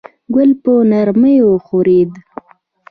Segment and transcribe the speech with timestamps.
[0.33, 2.11] ګل په نرمۍ وښورېد.